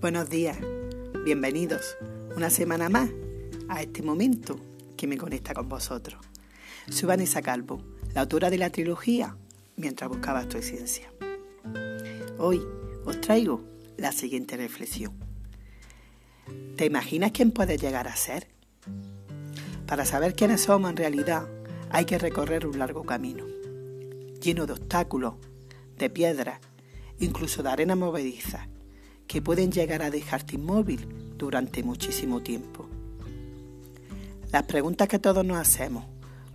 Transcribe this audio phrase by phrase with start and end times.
[0.00, 0.56] Buenos días,
[1.24, 1.96] bienvenidos
[2.36, 3.10] una semana más
[3.68, 4.54] a este momento
[4.96, 6.24] que me conecta con vosotros.
[6.88, 7.82] Soy Vanessa Calvo,
[8.14, 9.36] la autora de la trilogía
[9.74, 11.12] Mientras buscabas tu esencia.
[12.38, 12.62] Hoy
[13.06, 13.64] os traigo
[13.96, 15.14] la siguiente reflexión.
[16.76, 18.46] ¿Te imaginas quién puedes llegar a ser?
[19.88, 21.48] Para saber quiénes somos en realidad
[21.90, 23.46] hay que recorrer un largo camino,
[24.40, 25.34] lleno de obstáculos,
[25.96, 26.60] de piedras,
[27.18, 28.68] incluso de arena movediza
[29.28, 31.06] que pueden llegar a dejarte inmóvil
[31.36, 32.88] durante muchísimo tiempo.
[34.50, 36.04] Las preguntas que todos nos hacemos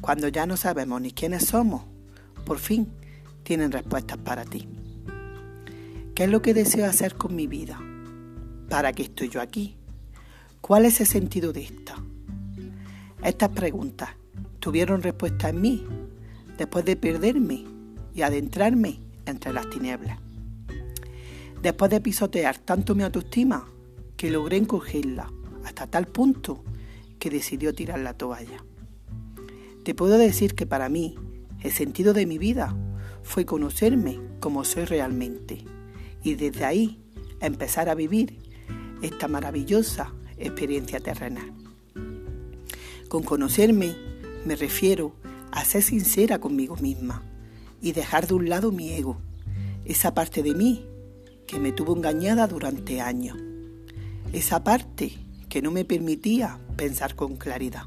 [0.00, 1.82] cuando ya no sabemos ni quiénes somos,
[2.46, 2.88] por fin
[3.44, 4.66] tienen respuestas para ti.
[6.14, 7.78] ¿Qué es lo que deseo hacer con mi vida?
[8.68, 9.76] ¿Para qué estoy yo aquí?
[10.62, 11.96] ¿Cuál es el sentido de esta?
[13.22, 14.10] Estas preguntas
[14.58, 15.86] tuvieron respuesta en mí
[16.56, 17.64] después de perderme
[18.14, 20.18] y adentrarme entre las tinieblas
[21.62, 23.68] después de pisotear tanto mi autoestima
[24.16, 25.32] que logré encogerla
[25.64, 26.64] hasta tal punto
[27.20, 28.64] que decidió tirar la toalla.
[29.84, 31.14] Te puedo decir que para mí
[31.60, 32.76] el sentido de mi vida
[33.22, 35.64] fue conocerme como soy realmente
[36.24, 37.00] y desde ahí
[37.40, 38.38] empezar a vivir
[39.00, 41.52] esta maravillosa experiencia terrenal.
[43.08, 43.94] Con conocerme
[44.44, 45.14] me refiero
[45.52, 47.22] a ser sincera conmigo misma
[47.80, 49.18] y dejar de un lado mi ego,
[49.84, 50.86] esa parte de mí
[51.46, 53.36] que me tuvo engañada durante años.
[54.32, 57.84] Esa parte que no me permitía pensar con claridad.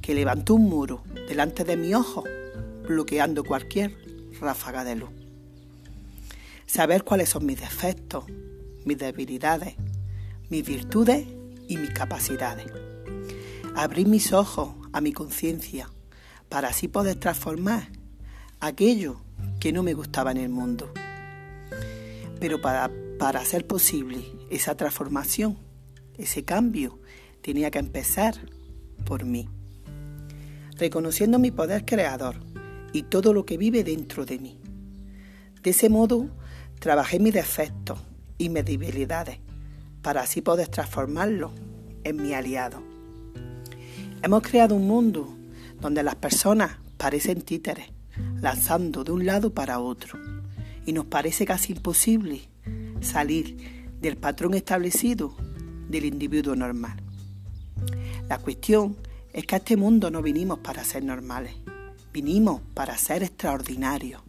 [0.00, 2.24] Que levantó un muro delante de mi ojo,
[2.86, 3.96] bloqueando cualquier
[4.40, 5.10] ráfaga de luz.
[6.66, 8.24] Saber cuáles son mis defectos,
[8.84, 9.74] mis debilidades,
[10.50, 11.26] mis virtudes
[11.68, 12.66] y mis capacidades.
[13.74, 15.90] Abrir mis ojos a mi conciencia
[16.48, 17.88] para así poder transformar
[18.60, 19.20] aquello
[19.58, 20.92] que no me gustaba en el mundo.
[22.42, 25.56] Pero para, para hacer posible esa transformación,
[26.18, 26.98] ese cambio,
[27.40, 28.34] tenía que empezar
[29.06, 29.48] por mí.
[30.76, 32.40] Reconociendo mi poder creador
[32.92, 34.58] y todo lo que vive dentro de mí.
[35.62, 36.30] De ese modo,
[36.80, 38.00] trabajé mis defectos
[38.38, 39.38] y mis debilidades
[40.02, 41.52] para así poder transformarlos
[42.02, 42.82] en mi aliado.
[44.20, 45.32] Hemos creado un mundo
[45.80, 47.92] donde las personas parecen títeres,
[48.40, 50.41] lanzando de un lado para otro
[50.86, 52.48] y nos parece casi imposible
[53.00, 55.34] salir del patrón establecido
[55.88, 57.00] del individuo normal.
[58.28, 58.96] La cuestión
[59.32, 61.54] es que a este mundo no vinimos para ser normales,
[62.12, 64.22] vinimos para ser extraordinarios.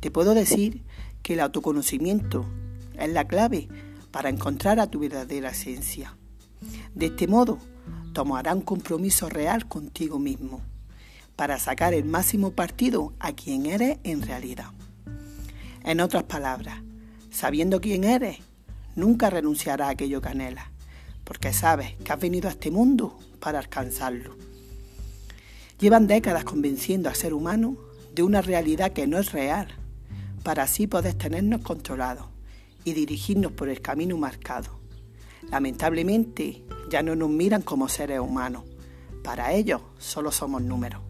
[0.00, 0.82] Te puedo decir
[1.22, 2.44] que el autoconocimiento
[2.98, 3.68] es la clave
[4.10, 6.16] para encontrar a tu verdadera esencia.
[6.94, 7.58] De este modo,
[8.12, 10.60] tomará un compromiso real contigo mismo
[11.36, 14.70] para sacar el máximo partido a quien eres en realidad.
[15.84, 16.80] En otras palabras,
[17.30, 18.38] sabiendo quién eres,
[18.96, 20.68] nunca renunciarás a aquello que anhelas,
[21.24, 24.34] porque sabes que has venido a este mundo para alcanzarlo.
[25.78, 27.76] Llevan décadas convenciendo al ser humano
[28.14, 29.68] de una realidad que no es real,
[30.42, 32.28] para así poder tenernos controlados
[32.84, 34.80] y dirigirnos por el camino marcado.
[35.50, 38.62] Lamentablemente, ya no nos miran como seres humanos.
[39.22, 41.02] Para ellos solo somos números.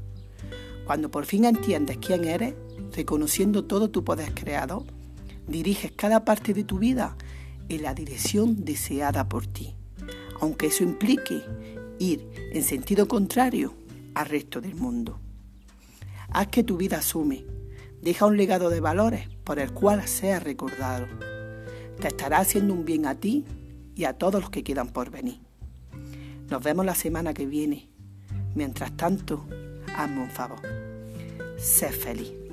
[0.85, 2.55] Cuando por fin entiendes quién eres,
[2.95, 4.85] reconociendo todo tu poder creado,
[5.47, 7.17] diriges cada parte de tu vida
[7.69, 9.75] en la dirección deseada por ti,
[10.41, 11.43] aunque eso implique
[11.99, 13.75] ir en sentido contrario
[14.15, 15.19] al resto del mundo.
[16.31, 17.45] Haz que tu vida asume,
[18.03, 21.07] deja un legado de valores por el cual seas recordado.
[22.01, 23.45] Te estará haciendo un bien a ti
[23.95, 25.41] y a todos los que quedan por venir.
[26.51, 27.89] Nos vemos la semana que viene.
[28.55, 29.47] Mientras tanto,
[29.97, 30.61] hazme un favor.
[31.57, 32.44] Sé feliz.